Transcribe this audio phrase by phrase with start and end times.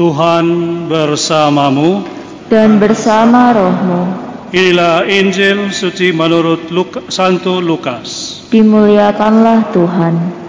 [0.00, 0.46] Tuhan
[0.88, 2.00] bersamamu.
[2.48, 4.08] dan bersama rohmu.
[4.48, 8.40] Inilah Injil suci menurut Luka, Santo Lukas.
[8.48, 10.39] Dimuliakanlah Tuhan.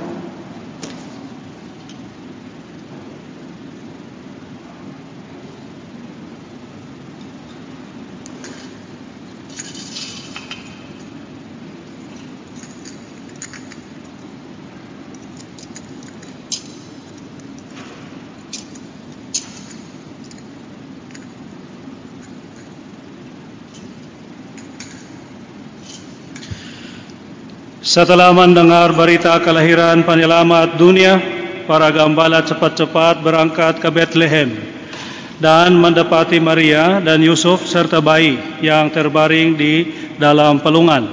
[27.92, 31.20] Setelah mendengar berita kelahiran penyelamat dunia,
[31.68, 34.48] para gembala cepat-cepat berangkat ke Bethlehem
[35.44, 41.04] dan mendapati Maria dan Yusuf serta bayi yang terbaring di dalam pelungan.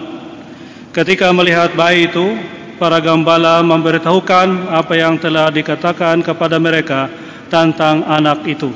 [0.94, 2.38] Ketika melihat bayi itu,
[2.78, 7.10] para gembala memberitahukan apa yang telah dikatakan kepada mereka
[7.50, 8.70] tentang anak itu.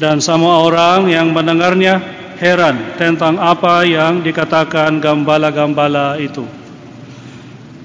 [0.00, 2.00] Dan semua orang yang mendengarnya
[2.40, 6.61] heran tentang apa yang dikatakan gembala-gembala itu.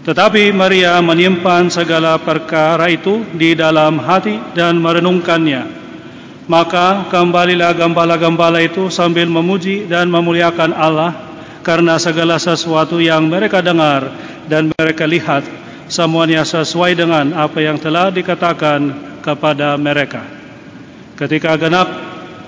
[0.08, 5.68] Tetapi Maria menyimpan segala perkara itu di dalam hati dan merenungkannya.
[6.48, 11.12] Maka kembalilah gembala-gembala itu sambil memuji dan memuliakan Allah
[11.60, 14.08] karena segala sesuatu yang mereka dengar
[14.48, 15.44] dan mereka lihat
[15.92, 20.24] semuanya sesuai dengan apa yang telah dikatakan kepada mereka.
[21.20, 21.92] Ketika genap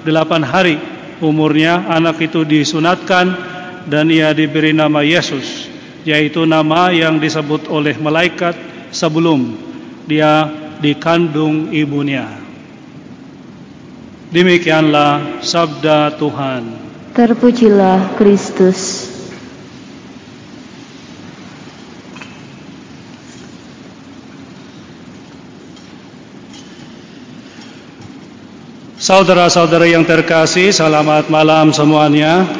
[0.07, 0.79] delapan hari
[1.19, 3.35] umurnya anak itu disunatkan
[3.83, 5.68] dan ia diberi nama Yesus
[6.09, 8.57] yaitu nama yang disebut oleh malaikat
[8.89, 9.53] sebelum
[10.09, 10.49] dia
[10.81, 12.25] dikandung ibunya.
[14.33, 16.65] Demikianlah sabda Tuhan.
[17.13, 19.05] Terpujilah Kristus.
[28.99, 32.58] Saudara-saudara yang terkasih, selamat malam semuanya.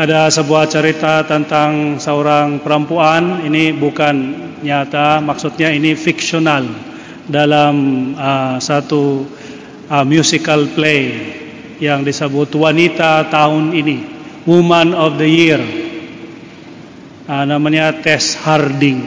[0.00, 4.32] Ada sebuah cerita tentang seorang perempuan, ini bukan
[4.64, 6.64] nyata, maksudnya ini fiksional
[7.28, 7.76] dalam
[8.16, 9.28] uh, satu
[9.92, 11.20] uh, musical play
[11.84, 13.98] yang disebut Wanita Tahun Ini,
[14.48, 15.60] Woman of the Year.
[17.28, 19.04] Uh, namanya Tess Harding.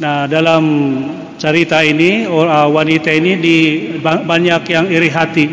[0.00, 0.64] Nah, dalam
[1.36, 3.56] cerita ini uh, wanita ini di
[4.00, 5.46] banyak yang iri hati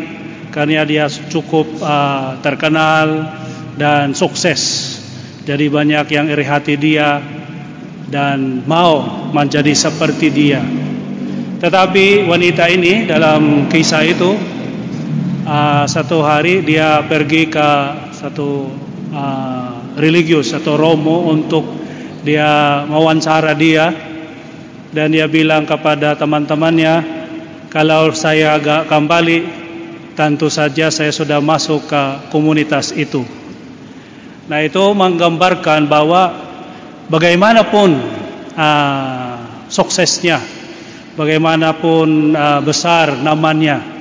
[0.48, 3.44] karena dia cukup uh, terkenal
[3.76, 4.60] dan sukses.
[5.46, 7.22] Jadi banyak yang iri hati dia
[8.10, 10.64] dan mau menjadi seperti dia.
[11.56, 14.36] Tetapi wanita ini dalam kisah itu
[15.46, 17.70] uh, satu hari dia pergi ke
[18.12, 18.68] satu
[19.14, 21.64] uh, religius atau romo untuk
[22.26, 23.94] dia mewawancara dia
[24.92, 27.04] dan dia bilang kepada teman-temannya
[27.70, 29.38] kalau saya agak kembali
[30.18, 32.02] tentu saja saya sudah masuk ke
[32.34, 33.24] komunitas itu
[34.46, 36.34] nah itu menggambarkan bahwa
[37.10, 37.98] bagaimanapun
[38.54, 39.36] uh,
[39.66, 40.38] suksesnya
[41.18, 43.96] bagaimanapun uh, besar namanya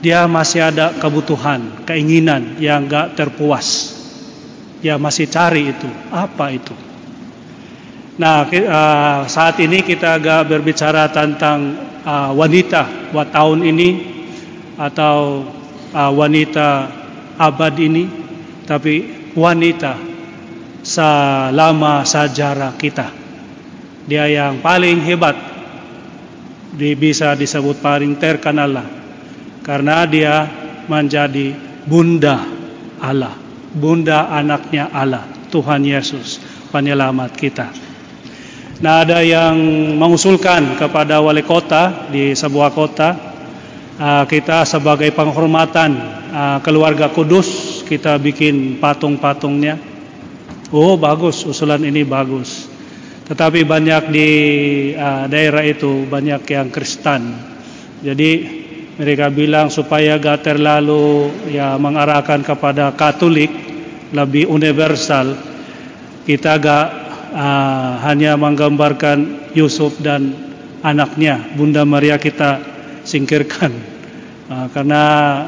[0.00, 3.96] dia masih ada kebutuhan keinginan yang gak terpuas.
[4.80, 5.88] Dia masih cari itu.
[6.08, 6.72] Apa itu?
[8.16, 13.88] Nah, uh, saat ini kita agak berbicara tentang uh, wanita buat tahun ini
[14.80, 15.44] atau
[15.92, 16.68] uh, wanita
[17.36, 18.08] abad ini,
[18.64, 19.96] tapi wanita
[20.80, 23.08] selama sejarah kita.
[24.08, 25.36] Dia yang paling hebat,
[26.74, 28.82] dia bisa disebut paling terkenal
[29.60, 30.48] karena dia
[30.90, 31.54] menjadi
[31.86, 32.42] bunda
[32.98, 33.36] Allah,
[33.70, 36.42] bunda anaknya Allah, Tuhan Yesus,
[36.74, 37.68] penyelamat kita.
[38.80, 39.60] Nah ada yang
[40.00, 43.12] mengusulkan kepada wali kota di sebuah kota
[44.00, 45.90] uh, kita sebagai penghormatan
[46.32, 49.74] uh, keluarga kudus kita bikin patung-patungnya.
[50.70, 52.70] Oh bagus usulan ini bagus.
[53.26, 54.28] Tetapi banyak di
[54.94, 57.34] uh, daerah itu banyak yang Kristen.
[58.06, 58.30] Jadi
[59.00, 63.50] mereka bilang supaya gak terlalu ya mengarahkan kepada Katolik
[64.14, 65.38] lebih universal
[66.28, 66.86] kita gak
[67.32, 70.36] uh, hanya menggambarkan Yusuf dan
[70.84, 72.60] anaknya Bunda Maria kita
[73.02, 73.72] singkirkan
[74.52, 75.02] uh, karena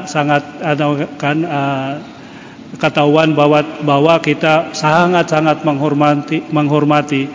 [0.09, 1.91] sangat ada kan uh,
[2.77, 7.29] ketahuan bahwa bahwa kita sangat-sangat menghormati menghormati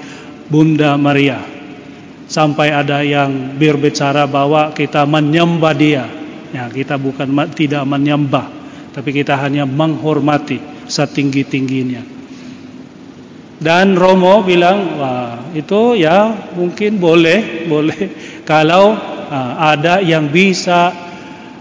[0.48, 1.38] Bunda Maria.
[2.28, 6.04] Sampai ada yang berbicara bahwa kita menyembah dia.
[6.52, 8.58] Ya kita bukan tidak menyembah
[8.98, 10.58] tapi kita hanya menghormati
[10.90, 12.02] setinggi-tingginya.
[13.58, 18.00] Dan Romo bilang, wah itu ya mungkin boleh, boleh.
[18.42, 18.98] Kalau
[19.30, 20.90] uh, ada yang bisa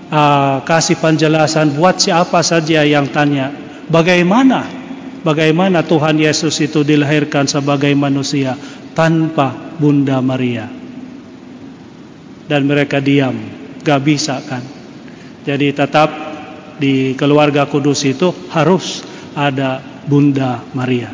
[0.10, 4.64] uh, kasih penjelasan buat siapa saja yang tanya bagaimana?
[5.26, 8.56] Bagaimana Tuhan Yesus itu dilahirkan sebagai manusia
[8.96, 10.72] tanpa Bunda Maria?
[12.48, 13.36] Dan mereka diam
[13.84, 14.64] gak bisa kan?
[15.44, 16.10] Jadi tetap
[16.80, 19.04] di keluarga kudus itu harus
[19.36, 21.12] ada Bunda Maria.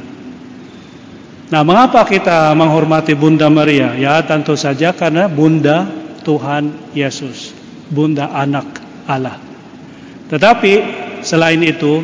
[1.49, 3.93] Nah mengapa kita menghormati Bunda Maria?
[3.97, 5.85] Ya tentu saja karena Bunda
[6.21, 7.53] Tuhan Yesus
[7.93, 9.37] Bunda anak Allah.
[10.33, 10.73] Tetapi
[11.21, 12.01] selain itu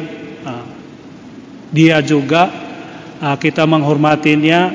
[1.70, 2.50] dia juga
[3.22, 4.74] ah, kita menghormatinya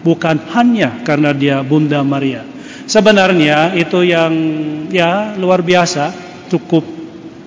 [0.00, 2.50] bukan hanya karena dia Bunda Maria
[2.90, 4.34] Sebenarnya itu yang
[4.90, 6.10] ya luar biasa,
[6.50, 6.82] cukup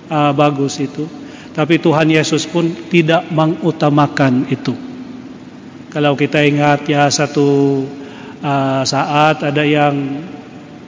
[0.08, 1.04] uh, bagus itu.
[1.52, 4.72] Tapi Tuhan Yesus pun tidak mengutamakan itu.
[5.92, 7.84] Kalau kita ingat ya satu
[8.40, 10.24] uh, saat ada yang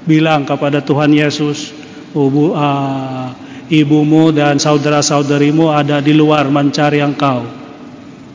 [0.08, 1.76] bilang kepada Tuhan Yesus,
[2.16, 3.36] Ubu, uh,
[3.68, 7.65] ibumu dan saudara-saudarimu ada di luar mencari engkau.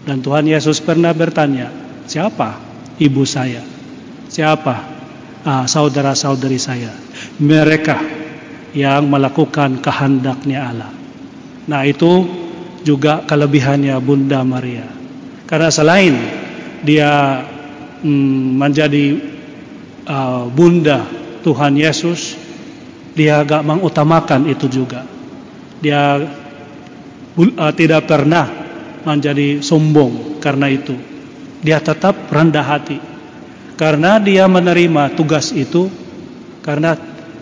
[0.02, 1.70] Dan Tuhan Yesus pernah bertanya,
[2.10, 2.58] siapa
[2.98, 3.62] ibu saya?
[4.32, 4.76] Siapa
[5.46, 6.90] uh, saudara-saudari saya.
[7.38, 7.98] Mereka
[8.74, 10.92] yang melakukan kehendaknya Allah.
[11.68, 12.26] Nah itu
[12.82, 14.88] juga kelebihannya Bunda Maria.
[15.46, 16.16] Karena selain
[16.82, 17.44] dia
[18.02, 19.06] mm, menjadi
[20.08, 21.06] uh, Bunda
[21.46, 22.38] Tuhan Yesus,
[23.14, 25.06] dia agak mengutamakan itu juga.
[25.84, 26.26] Dia
[27.38, 28.61] uh, tidak pernah
[29.06, 30.96] menjadi sombong karena itu.
[31.62, 32.98] Dia tetap rendah hati
[33.82, 35.90] karena dia menerima tugas itu
[36.62, 36.94] karena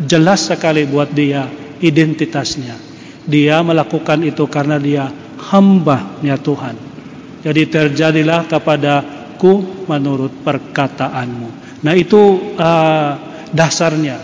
[0.03, 1.47] jelas sekali buat dia
[1.83, 2.75] identitasnya.
[3.27, 5.11] Dia melakukan itu karena dia
[5.51, 6.75] hambanya Tuhan.
[7.43, 11.49] Jadi terjadilah kepadaku menurut perkataanmu.
[11.83, 13.11] Nah itu uh,
[13.51, 14.19] dasarnya.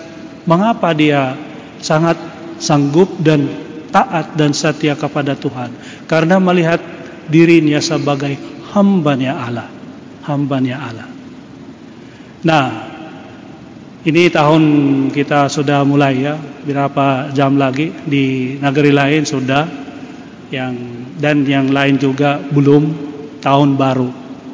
[0.48, 1.36] Mengapa dia
[1.80, 2.16] sangat
[2.62, 3.48] sanggup dan
[3.92, 5.72] taat dan setia kepada Tuhan?
[6.08, 6.80] Karena melihat
[7.30, 8.38] dirinya sebagai
[8.74, 9.70] hambanya Allah.
[10.26, 11.10] Hambanya Allah.
[12.46, 12.66] Nah,
[14.06, 14.64] ini tahun
[15.10, 19.66] kita sudah mulai ya, berapa jam lagi di negeri lain sudah
[20.54, 20.74] yang
[21.18, 22.84] dan yang lain juga belum
[23.42, 24.10] tahun baru,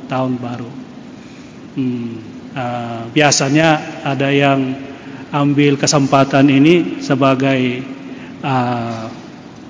[0.07, 0.71] tahun baru.
[1.75, 2.11] Hmm,
[2.55, 4.75] uh, biasanya ada yang
[5.31, 7.83] ambil kesempatan ini sebagai
[8.43, 9.07] uh,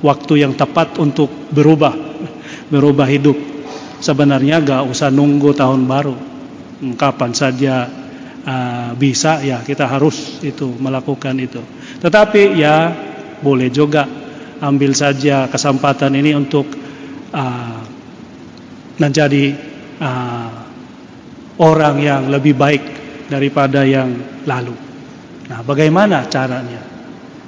[0.01, 1.93] waktu yang tepat untuk berubah,
[2.71, 3.35] berubah hidup.
[4.01, 7.85] Sebenarnya gak usah nunggu tahun baru, hmm, kapan saja
[8.41, 11.61] uh, bisa ya kita harus itu melakukan itu.
[12.01, 12.89] Tetapi ya
[13.43, 14.09] boleh juga
[14.57, 16.65] ambil saja kesempatan ini untuk
[17.29, 17.81] uh,
[18.97, 19.53] menjadi
[20.01, 20.51] uh,
[21.61, 22.83] orang yang lebih baik
[23.29, 24.09] daripada yang
[24.49, 24.73] lalu.
[25.45, 26.81] Nah, bagaimana caranya?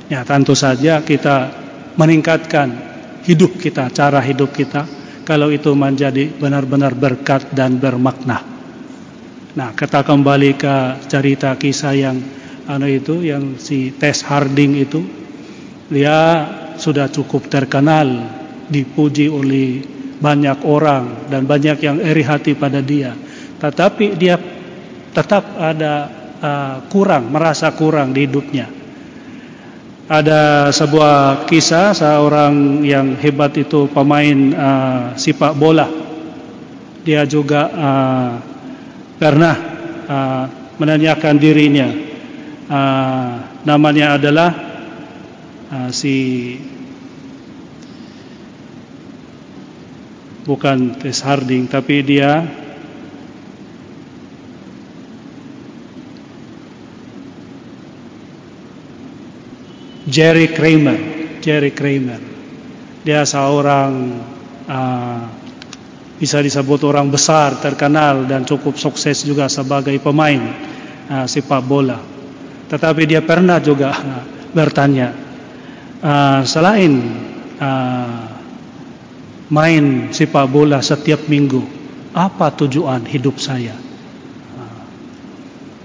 [0.05, 1.49] Ya, tentu saja kita
[1.97, 2.69] meningkatkan
[3.25, 8.43] hidup kita, cara hidup kita kalau itu menjadi benar-benar berkat dan bermakna.
[9.53, 10.75] Nah, kita kembali ke
[11.07, 12.17] cerita kisah yang
[12.67, 15.03] anu itu yang si Tess Harding itu
[15.91, 16.47] dia
[16.79, 18.07] sudah cukup terkenal
[18.71, 19.83] dipuji oleh
[20.23, 23.11] banyak orang dan banyak yang iri hati pada dia
[23.59, 24.39] tetapi dia
[25.11, 25.93] tetap ada
[26.39, 28.82] uh, kurang merasa kurang di hidupnya
[30.07, 35.87] ada sebuah kisah seorang yang hebat itu pemain uh, sepak bola.
[37.03, 38.31] Dia juga uh,
[39.19, 39.51] karena
[40.07, 40.45] uh,
[40.79, 41.89] menanyakan dirinya.
[42.63, 43.31] Uh,
[43.63, 44.51] namanya adalah
[45.71, 46.55] uh, si
[50.43, 52.43] bukan Tess Harding tapi dia
[60.13, 60.99] Jerry Kramer
[61.41, 62.33] Jerry Kramer
[63.03, 63.91] dia seorang
[64.69, 65.21] uh,
[66.15, 70.39] bisa disebut orang besar, terkenal dan cukup sukses juga sebagai pemain
[71.11, 71.99] uh, sepak bola.
[72.71, 74.23] Tetapi dia pernah juga uh,
[74.55, 75.11] bertanya,
[75.99, 76.95] uh, selain
[77.59, 78.23] uh,
[79.51, 81.59] main sepak bola setiap minggu,
[82.15, 83.75] apa tujuan hidup saya?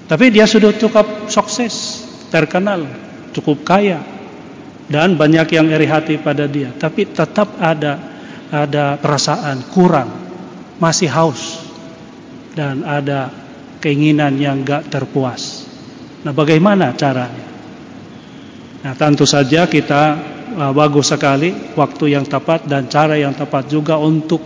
[0.08, 2.00] Tapi dia sudah cukup sukses,
[2.32, 2.86] terkenal,
[3.34, 4.00] cukup kaya,
[4.88, 6.72] dan banyak yang iri hati pada dia.
[6.72, 8.18] Tapi tetap ada
[8.48, 10.08] ada perasaan kurang
[10.80, 11.60] masih haus
[12.56, 13.28] dan ada
[13.78, 15.68] keinginan yang gak terpuas.
[16.24, 17.46] Nah, bagaimana caranya?
[18.82, 20.02] Nah, tentu saja kita
[20.56, 24.42] uh, bagus sekali waktu yang tepat dan cara yang tepat juga untuk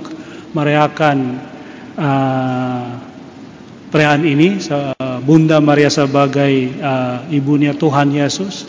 [0.52, 1.40] merayakan
[1.96, 2.84] uh,
[3.88, 4.61] perayaan ini
[5.22, 8.68] Bunda Maria sebagai uh, ibunya Tuhan Yesus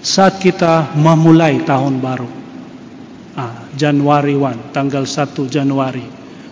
[0.00, 2.28] saat kita memulai tahun baru.
[3.36, 6.04] Uh, Januari 1 tanggal 1 Januari.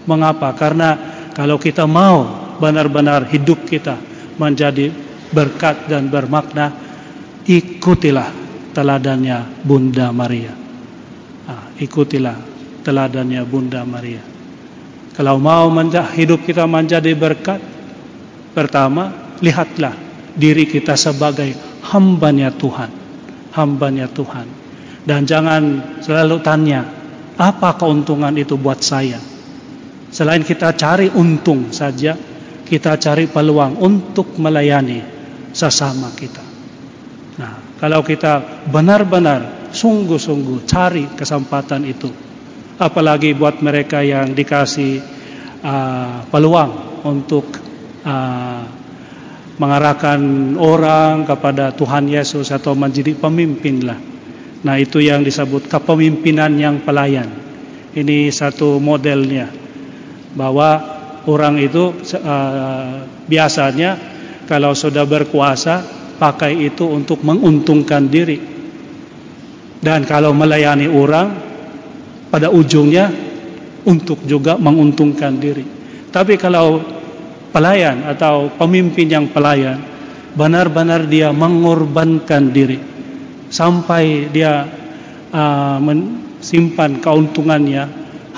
[0.05, 0.53] Mengapa?
[0.55, 0.95] Karena
[1.35, 2.29] kalau kita mau
[2.61, 3.99] benar-benar hidup kita
[4.39, 4.93] menjadi
[5.33, 6.73] berkat dan bermakna
[7.45, 8.31] ikutilah
[8.77, 10.55] teladannya Bunda Maria.
[11.49, 12.37] Uh, ikutilah
[12.85, 14.23] teladannya Bunda Maria.
[15.17, 15.67] Kalau mau
[16.15, 17.59] hidup kita menjadi berkat
[18.55, 19.97] pertama lihatlah
[20.39, 21.59] diri kita sebagai
[21.91, 22.98] hambanya Tuhan
[23.59, 24.47] hambanya Tuhan.
[25.03, 25.63] Dan jangan
[25.99, 26.87] selalu tanya,
[27.35, 29.19] apa keuntungan itu buat saya?
[30.15, 32.15] Selain kita cari untung saja,
[32.63, 35.03] kita cari peluang untuk melayani
[35.51, 36.45] sesama kita.
[37.41, 42.11] Nah, kalau kita benar-benar sungguh-sungguh cari kesempatan itu,
[42.79, 45.01] apalagi buat mereka yang dikasih
[45.65, 47.49] uh, peluang untuk
[48.05, 48.78] uh,
[49.59, 53.99] mengarahkan orang kepada Tuhan Yesus atau menjadi pemimpin lah.
[54.63, 57.27] Nah itu yang disebut kepemimpinan yang pelayan.
[57.95, 59.51] Ini satu modelnya
[60.39, 60.79] bahwa
[61.27, 63.99] orang itu uh, biasanya
[64.47, 65.83] kalau sudah berkuasa
[66.19, 68.39] pakai itu untuk menguntungkan diri.
[69.79, 71.29] Dan kalau melayani orang
[72.31, 73.11] pada ujungnya
[73.87, 75.63] untuk juga menguntungkan diri.
[76.11, 76.98] Tapi kalau
[77.51, 79.81] pelayan atau pemimpin yang pelayan
[80.37, 82.79] benar-benar dia mengorbankan diri
[83.49, 84.69] sampai dia
[85.33, 85.79] uh,
[86.39, 87.89] simpan keuntungannya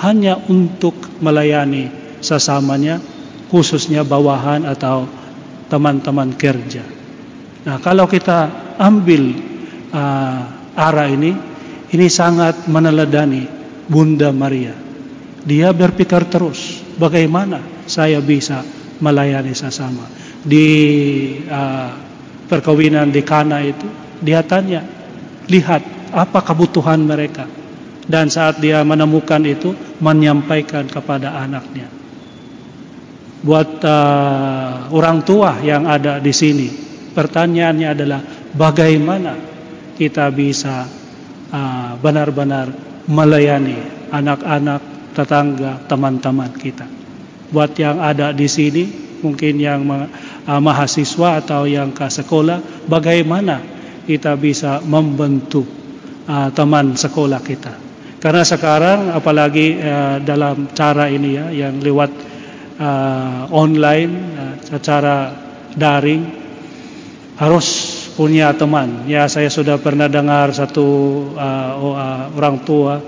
[0.01, 1.91] hanya untuk melayani
[2.23, 2.97] sesamanya
[3.53, 5.05] khususnya bawahan atau
[5.67, 6.83] teman-teman kerja.
[7.67, 8.49] Nah, kalau kita
[8.81, 9.35] ambil
[9.93, 10.41] uh,
[10.73, 11.31] arah ini,
[11.93, 13.45] ini sangat meneladani
[13.85, 14.73] Bunda Maria.
[15.45, 18.63] Dia berpikir terus, bagaimana saya bisa
[19.01, 20.05] melayani sesama.
[20.41, 20.67] Di
[21.49, 21.91] uh,
[22.47, 23.89] perkawinan di Kana itu
[24.21, 24.85] dia tanya,
[25.49, 27.49] lihat apa kebutuhan mereka.
[28.05, 31.89] Dan saat dia menemukan itu menyampaikan kepada anaknya.
[33.41, 36.69] Buat uh, orang tua yang ada di sini,
[37.13, 38.21] pertanyaannya adalah
[38.53, 39.33] bagaimana
[39.97, 40.85] kita bisa
[41.49, 43.81] uh, benar-benar uh, melayani
[44.13, 44.81] anak-anak,
[45.17, 47.00] tetangga, teman-teman kita
[47.51, 48.83] buat yang ada di sini,
[49.21, 50.07] mungkin yang uh,
[50.63, 53.61] mahasiswa atau yang ke sekolah, bagaimana
[54.07, 55.67] kita bisa membentuk
[56.25, 57.73] uh, teman sekolah kita.
[58.21, 62.11] Karena sekarang apalagi uh, dalam cara ini ya yang lewat
[62.77, 65.33] uh, online uh, secara
[65.73, 66.23] daring
[67.41, 67.67] harus
[68.13, 69.09] punya teman.
[69.09, 70.87] Ya saya sudah pernah dengar satu
[71.33, 73.01] uh, orang tua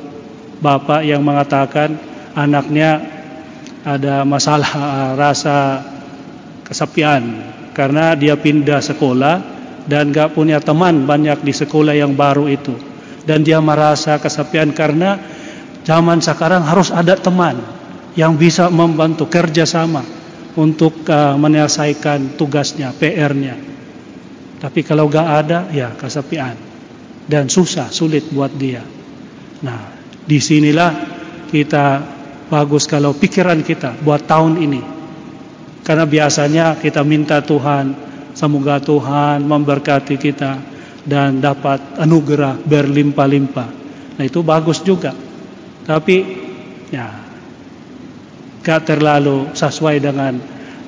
[0.58, 1.94] bapak yang mengatakan
[2.34, 3.13] anaknya
[3.84, 5.84] ada masalah uh, rasa
[6.64, 7.24] kesepian
[7.76, 9.36] karena dia pindah sekolah
[9.84, 12.74] dan gak punya teman banyak di sekolah yang baru itu.
[13.24, 15.16] Dan dia merasa kesepian karena
[15.88, 17.56] zaman sekarang harus ada teman
[18.20, 20.04] yang bisa membantu kerjasama
[20.60, 23.74] untuk uh, menyelesaikan tugasnya PR-nya
[24.64, 26.56] tapi kalau gak ada ya kesepian
[27.28, 28.80] dan susah sulit buat dia.
[29.60, 29.92] Nah
[30.24, 30.92] di sinilah
[31.52, 32.13] kita
[32.54, 34.82] bagus kalau pikiran kita buat tahun ini.
[35.82, 37.98] Karena biasanya kita minta Tuhan,
[38.38, 40.62] semoga Tuhan memberkati kita
[41.02, 43.70] dan dapat anugerah berlimpah-limpah.
[44.22, 45.18] Nah itu bagus juga.
[45.84, 46.18] Tapi
[46.94, 47.10] ya
[48.62, 50.38] gak terlalu sesuai dengan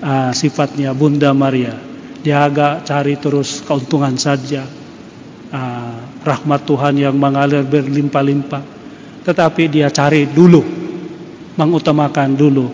[0.06, 1.76] uh, sifatnya Bunda Maria.
[2.22, 4.64] Dia agak cari terus keuntungan saja.
[5.50, 8.64] Uh, rahmat Tuhan yang mengalir berlimpah-limpah.
[9.28, 10.85] Tetapi dia cari dulu
[11.56, 12.68] mengutamakan dulu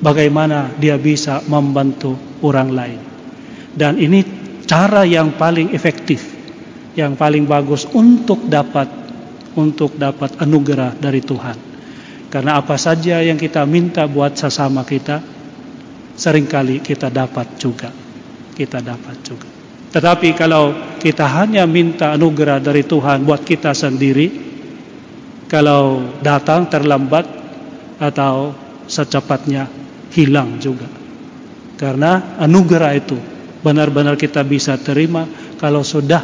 [0.00, 3.00] bagaimana dia bisa membantu orang lain.
[3.74, 4.20] Dan ini
[4.64, 6.24] cara yang paling efektif,
[6.96, 8.86] yang paling bagus untuk dapat
[9.54, 11.56] untuk dapat anugerah dari Tuhan.
[12.30, 15.22] Karena apa saja yang kita minta buat sesama kita,
[16.18, 17.94] sering kali kita dapat juga.
[18.54, 19.46] Kita dapat juga.
[19.94, 24.26] Tetapi kalau kita hanya minta anugerah dari Tuhan buat kita sendiri,
[25.46, 27.43] kalau datang terlambat,
[27.98, 28.52] atau
[28.86, 29.68] secepatnya
[30.14, 30.86] hilang juga.
[31.74, 33.18] Karena anugerah itu
[33.64, 35.26] benar-benar kita bisa terima
[35.58, 36.22] kalau sudah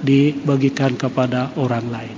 [0.00, 2.16] dibagikan kepada orang lain.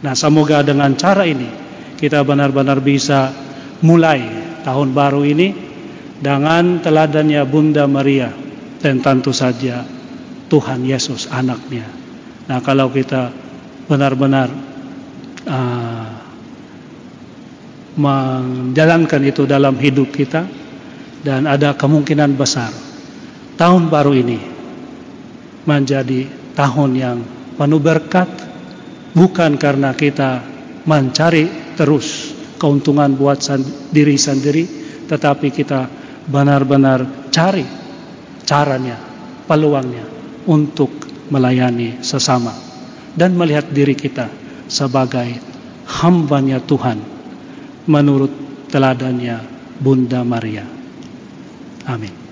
[0.00, 1.50] Nah, semoga dengan cara ini
[1.98, 3.34] kita benar-benar bisa
[3.82, 4.22] mulai
[4.62, 5.48] tahun baru ini
[6.18, 8.30] dengan teladannya Bunda Maria
[8.78, 9.82] dan tentu saja
[10.46, 11.86] Tuhan Yesus anaknya.
[12.46, 13.34] Nah, kalau kita
[13.90, 14.48] benar-benar
[15.44, 16.07] uh,
[17.98, 20.46] menjalankan itu dalam hidup kita,
[21.22, 22.70] dan ada kemungkinan besar
[23.58, 24.38] tahun baru ini
[25.66, 27.18] menjadi tahun yang
[27.58, 28.30] penuh berkat
[29.12, 30.40] bukan karena kita
[30.86, 33.42] mencari terus keuntungan buat
[33.90, 34.64] diri sendiri
[35.10, 35.90] tetapi kita
[36.30, 37.66] benar-benar cari
[38.46, 38.96] caranya
[39.44, 40.06] peluangnya
[40.46, 40.90] untuk
[41.28, 42.54] melayani sesama
[43.18, 44.30] dan melihat diri kita
[44.70, 45.34] sebagai
[46.00, 47.17] hambanya Tuhan
[47.88, 48.30] menurut
[48.68, 49.40] teladannya
[49.80, 50.68] Bunda Maria.
[51.88, 52.27] Amin.